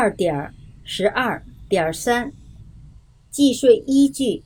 [0.00, 2.32] 二点十二点三，
[3.30, 4.42] 计税依据、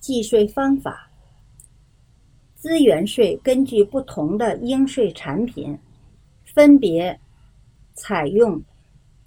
[0.00, 1.08] 计税方法。
[2.56, 5.78] 资源税根据不同的应税产品，
[6.44, 7.16] 分别
[7.94, 8.60] 采用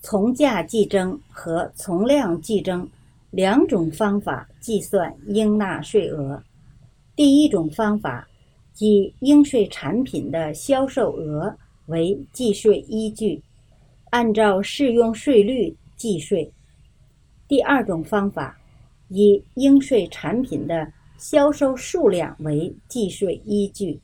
[0.02, 2.86] 从价计征和从量计征
[3.32, 6.44] 两种方法计算应纳税额。
[7.16, 8.28] 第一种方法
[8.80, 13.42] 以应税产品的销售额为计税依据。
[14.12, 16.52] 按照适用税率计税。
[17.48, 18.60] 第二种方法，
[19.10, 24.00] 以应税产品的销售数量为计税依据，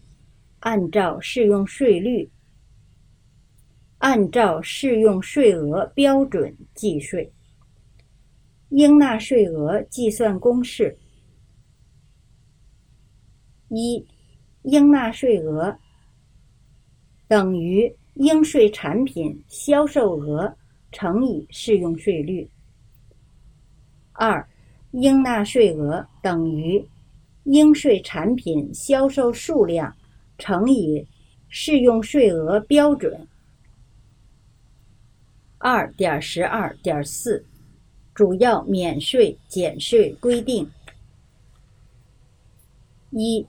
[0.60, 2.30] 按照适用税率，
[3.98, 7.32] 按照适用税额标准计税。
[8.70, 10.98] 应纳税额计算公式：
[13.70, 14.05] 一，
[14.63, 15.77] 应纳税额
[17.27, 17.96] 等于。
[18.16, 20.54] 应税产品销售额
[20.92, 22.50] 乘以适用税率。
[24.14, 24.48] 二，
[24.91, 26.85] 应纳税额等于
[27.44, 29.94] 应税产品销售数量
[30.38, 31.05] 乘以
[31.49, 33.27] 适用税额标准。
[35.57, 37.46] 二点十二点四，
[38.13, 40.70] 主要免税减税规定：
[43.10, 43.46] 一，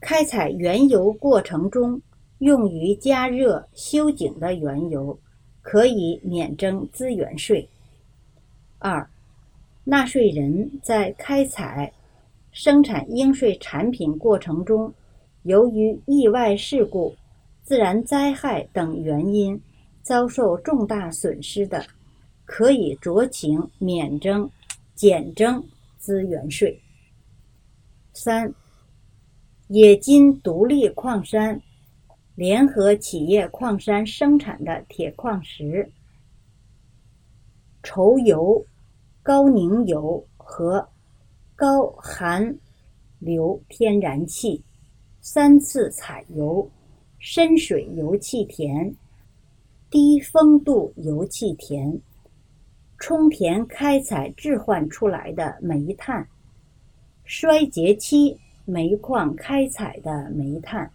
[0.00, 2.00] 开采原油过程中。
[2.42, 5.16] 用于加热、修井的原油，
[5.60, 7.68] 可以免征资源税。
[8.80, 9.08] 二、
[9.84, 11.92] 纳税人在开采、
[12.50, 14.92] 生产应税产品过程中，
[15.44, 17.14] 由于意外事故、
[17.62, 19.60] 自然灾害等原因
[20.02, 21.86] 遭受重大损失的，
[22.44, 24.50] 可以酌情免征、
[24.96, 25.64] 减征
[25.96, 26.76] 资源税。
[28.14, 28.52] 三、
[29.68, 31.62] 冶金独立矿山。
[32.34, 35.92] 联合企业矿山生产的铁矿石、
[37.82, 38.64] 稠油、
[39.22, 40.88] 高凝油和
[41.54, 42.56] 高含
[43.18, 44.64] 硫天然气、
[45.20, 46.66] 三次采油、
[47.18, 48.96] 深水油气田、
[49.90, 52.00] 低风度油气田、
[52.96, 56.26] 充填开采置换出来的煤炭、
[57.24, 60.90] 衰竭期煤矿开采的煤炭。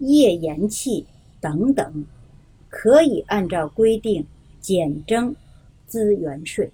[0.00, 1.06] 页岩气
[1.40, 2.04] 等等，
[2.68, 4.26] 可以按照规定
[4.60, 5.34] 减征
[5.86, 6.70] 资源税。